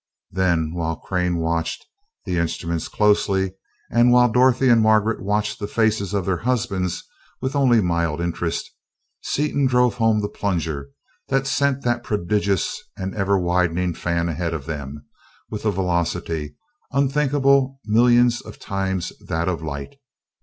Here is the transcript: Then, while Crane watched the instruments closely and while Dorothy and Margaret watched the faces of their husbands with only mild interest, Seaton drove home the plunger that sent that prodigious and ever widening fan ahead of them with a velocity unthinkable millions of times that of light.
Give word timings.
Then, 0.31 0.73
while 0.73 0.95
Crane 0.95 1.37
watched 1.37 1.85
the 2.25 2.39
instruments 2.39 2.87
closely 2.87 3.53
and 3.91 4.11
while 4.11 4.31
Dorothy 4.31 4.67
and 4.67 4.81
Margaret 4.81 5.21
watched 5.21 5.59
the 5.59 5.67
faces 5.67 6.11
of 6.15 6.25
their 6.25 6.37
husbands 6.39 7.03
with 7.39 7.55
only 7.55 7.81
mild 7.81 8.19
interest, 8.19 8.67
Seaton 9.21 9.67
drove 9.67 9.97
home 9.97 10.19
the 10.19 10.27
plunger 10.27 10.89
that 11.27 11.45
sent 11.45 11.83
that 11.83 12.03
prodigious 12.03 12.81
and 12.97 13.13
ever 13.13 13.37
widening 13.37 13.93
fan 13.93 14.27
ahead 14.27 14.55
of 14.55 14.65
them 14.65 15.05
with 15.51 15.65
a 15.65 15.71
velocity 15.71 16.55
unthinkable 16.91 17.79
millions 17.85 18.41
of 18.41 18.57
times 18.57 19.13
that 19.27 19.47
of 19.47 19.61
light. 19.61 19.97